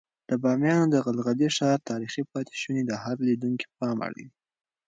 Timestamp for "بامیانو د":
0.43-0.95